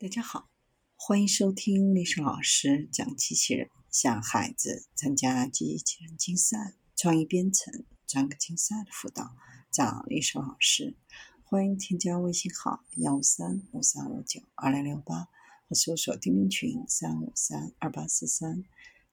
[0.00, 0.48] 大家好，
[0.94, 9.34] 欢迎收听历史老师讲机器人，向孩子参加机器人竞赛、创意编程、专科竞赛的辅导，
[9.72, 10.96] 找历史老师。
[11.42, 15.28] 欢迎添加微信号幺五三五三五九二零六八，
[15.68, 18.62] 或搜索钉钉群三五三二八四三。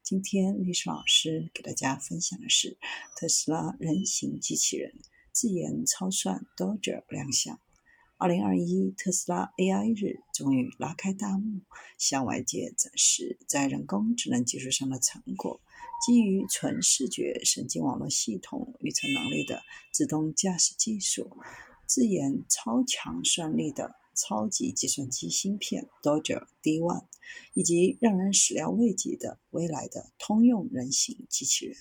[0.03, 2.77] 今天历史老师给大家分享的是
[3.17, 4.93] 特斯拉人形机器人
[5.31, 7.59] 自研超算 Dojo 亮相。
[8.17, 11.59] 二零二一特斯拉 AI 日终于拉开大幕，
[11.97, 15.59] 向外界展示在人工智能技术上的成果。
[16.05, 21.37] 基于纯视觉神经网络系统预测能力的自动驾驶技术，
[21.85, 27.05] 自研超强算力的超级计算机芯片 Dojo D1，
[27.53, 31.75] 以及让人始料未及的未来的通用人形机器人。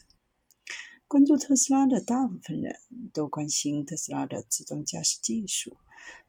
[1.06, 2.80] 关注特斯拉的大部分人
[3.12, 5.76] 都关心特斯拉的自动驾驶技术。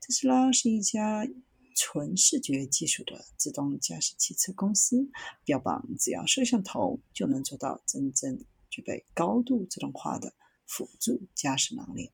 [0.02, 1.28] 特斯拉是一家
[1.76, 5.10] 纯视觉技术的自动驾驶汽车公司，
[5.44, 10.34] 标榜只要摄像头就能做到真正具备高度自动化的
[10.66, 12.12] 辅助驾驶能力。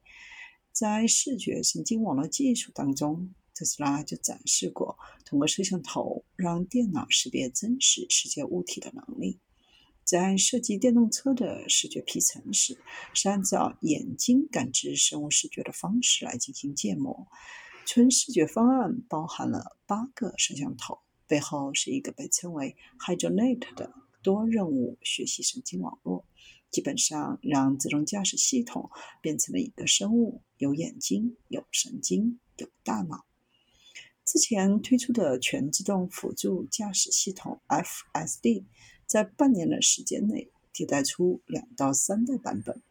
[0.72, 9.40] 在视觉神经网络技术当中，特斯拉就展示过通过摄像头让电脑识别真实世界物体的能力。
[10.12, 12.78] 在设计电动车的视觉皮层时，
[13.14, 17.26] 是按照眼睛感知生物视觉的方式来进行建模。
[17.86, 26.26] 纯视觉方案包含了八个摄像头，背后是一个被称为 HydroNet 的多任务学习神经网络，
[26.70, 28.90] 基本上让自动驾驶系统
[29.22, 33.24] 变成了一个生物，有眼睛、有神经、有大脑。
[34.26, 38.66] 之前推出的全自动辅助驾驶系统 FSD。
[39.12, 42.82] 在半年的时间内替代出两到三代版本。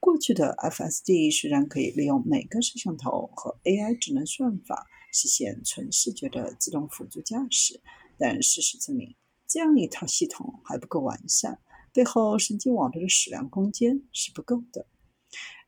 [0.00, 7.82] 过去的 FSD 虽然可以利用每个摄像头和 AI 智能算法实现纯视觉的自动辅助驾驶，
[8.16, 9.14] 但事实证明，
[9.46, 11.60] 这样一套系统还不够完善，
[11.92, 14.86] 背后神经网络的矢量空间是不够的。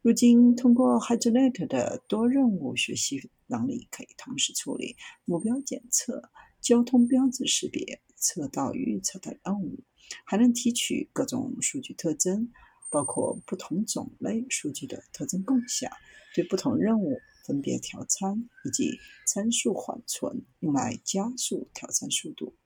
[0.00, 6.30] 如今，通过 h y d r n e t 的多任务学习能力，可以同时处理目标检测、
[6.62, 9.80] 交通标志识别、车道预测的任务。
[10.24, 12.52] 还能提取各种数据特征，
[12.90, 15.90] 包括不同种类数据的特征共享，
[16.34, 22.56] 对不同任务分别调参，以及参数缓存，用来加速调参速度。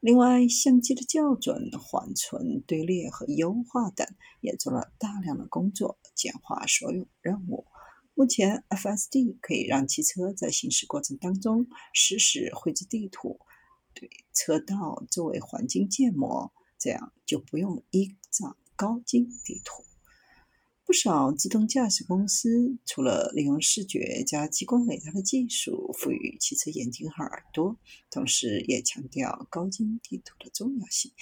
[0.00, 4.04] 另外，相机的校准、缓存、队列和优化等
[4.40, 7.66] 也做了大量的工作，简化所有任务。
[8.14, 13.38] 目前，FSD 可以让汽车在行驶过程当中实时绘制地图。
[13.94, 19.84] 对车道周围环境建模，这样就不用依仗高精地图。
[20.84, 27.78] 不少自动驾驶公司除了利用视觉加激光雷达的技术赋予汽车眼睛和耳朵，
[28.10, 31.12] 同时也强调高精地图的重要性。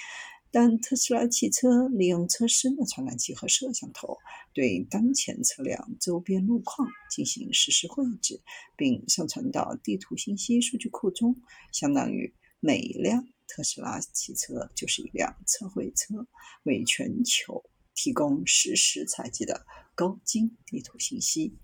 [0.51, 4.19] 但特斯拉汽车利用车身的传感器和摄像头，
[4.53, 8.41] 对当前车辆周边路况进行实时绘制，
[8.77, 11.37] 并上传到地图信息数据库中，
[11.71, 12.35] 相当于。
[12.61, 16.27] 每辆特斯拉汽车就是一辆测绘车，
[16.65, 21.57] 为全球提供实时采集的高精地图信息。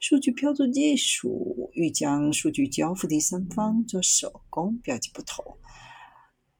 [0.00, 5.58] 数据标注技术欲将数据交付第三方做手工标记不同。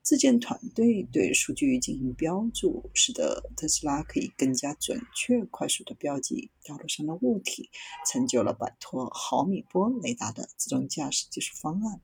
[0.03, 7.71] 自建团队对数据进行标注，使得特斯拉可以更加准确、快速地标记道路上的物体，
[8.07, 12.01] 成就了摆脱毫米波雷达的自动驾驶技术方案。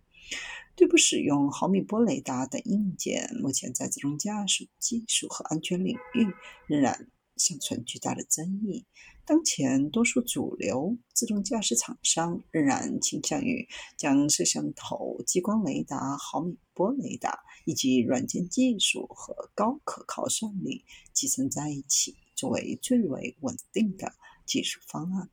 [0.74, 6.26] 对不使用毫米波雷达等硬件，目前在自动驾驶技术和安全领域
[6.66, 8.86] 仍然尚存巨大的争议。
[9.24, 24.14] 当前，多数主流自动驾驶厂商仍然倾向于将摄像头、激光雷达、毫米波雷达以及软件技术和高可靠算力集成在一起，作为最为稳定的
[24.46, 25.28] 技术方案。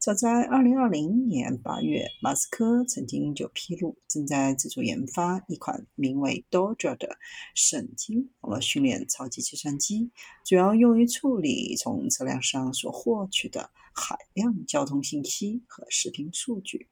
[0.00, 7.18] 早在2020年8月，马斯克曾经就披露，正在自主研发一款名为 Dojo 的
[7.54, 10.10] 神经网络训练超级计算机，
[10.46, 16.88] 主要用于处理从车辆上所获取的海量交通信息和视频数据。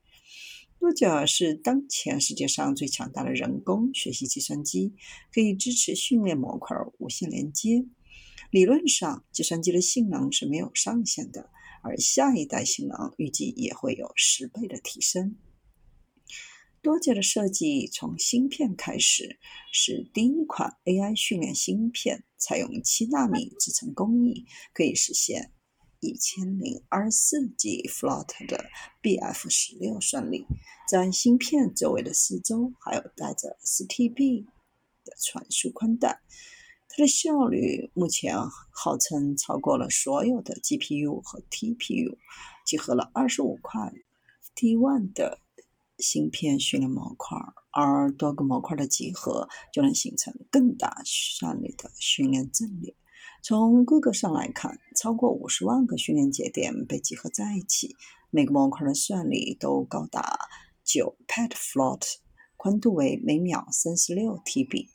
[0.78, 4.92] Dojo 是当前世界上最强大的人工学习计算机，
[5.32, 7.86] 可以支持训练模块无线连接。
[8.50, 11.48] 理论上，计算机的性能是没有上限的。
[11.82, 15.36] 而下一代性能预计也会有十倍的提升。
[16.80, 19.38] 多杰的设计从芯片开始，
[19.72, 25.52] 是第一款 AI 训练芯片，采用七纳米制程工艺，可以实现
[26.00, 28.64] 一千零二十四 G float 的
[29.02, 30.46] BF 十六算力，
[30.88, 34.44] 在芯片周围的四周还有带着 STB
[35.04, 36.20] 的传输宽带。
[36.98, 38.36] 它的效率目前
[38.72, 42.18] 号称超过了所有的 GPU 和 TPU，
[42.66, 43.92] 集合了二十五块
[44.56, 45.38] T1 的
[45.98, 47.38] 芯片训练模块，
[47.70, 52.96] 而多个模块的集合就能形成更大算力的训练阵列。
[53.44, 57.94] 从规格上来看，超过五十万个训练节点被集合在一起，
[58.30, 60.36] 每个模块的算力都高达
[60.82, 62.02] 九 petaflop，
[62.56, 64.88] 宽度为每秒三十六 TB。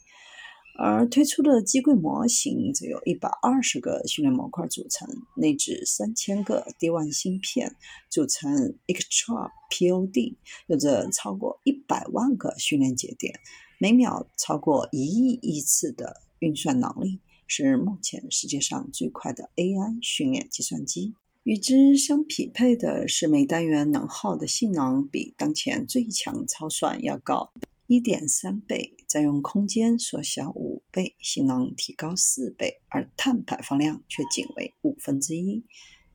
[0.75, 7.75] 而推出的机柜模型则由一百二十个训练模块组成，内置三千个 D1 芯片
[8.09, 10.35] 组成 Extra Pod，
[10.67, 13.39] 有着超过一百万个训练节点，
[13.77, 21.13] 每秒超过一亿亿次的运算能力，是目前世界上最快的 AI 训练计算机。
[21.43, 27.51] 与之相匹配的是，每单元能耗的性能比当前最强超算要高。
[27.93, 35.63] 一点三倍，占用空间缩小五倍，性能提高四倍，而碳排放量却仅为五分之一。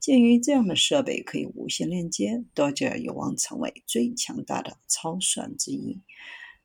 [0.01, 6.01] 鉴于这样的设备可以无线连接，多者有望成为最强大的超算之一。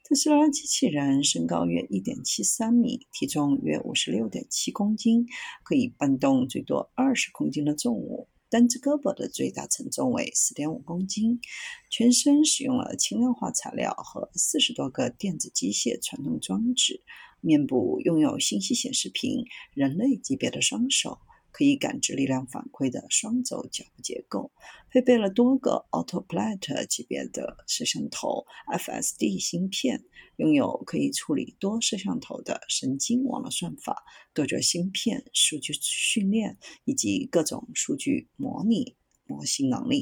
[0.03, 5.27] 特斯拉机器人身高约一点七三米，体重约五十六点七公斤，
[5.63, 8.27] 可以搬动最多二十公斤的重物。
[8.53, 11.41] 单只胳膊的最大承重为四点五公斤，
[11.89, 17.01] 全身使用了轻量化材料和四十多个电子机械传动装置，
[17.41, 21.17] 面部拥有信息显示屏、人类级别的双手。
[21.53, 24.51] 可以感知力量反馈的双轴脚部结构，
[24.89, 28.45] 配备了多个 Autopilot 级别的摄像头、
[28.75, 30.03] FSD 芯片，
[30.37, 34.03] 拥有可以处理多摄像头的神经网络算法、
[34.33, 38.95] 多角芯片数据训练以及各种数据模拟
[39.27, 40.01] 模型能力。